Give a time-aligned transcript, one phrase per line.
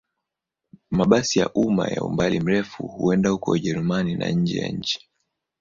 [0.91, 5.07] Mabasi ya umma ya umbali mrefu huenda huko Ujerumani na nje ya nchi.